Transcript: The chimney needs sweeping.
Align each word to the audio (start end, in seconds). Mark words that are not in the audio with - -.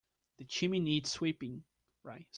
The 0.39 0.45
chimney 0.45 0.79
needs 0.79 1.11
sweeping. 1.11 1.63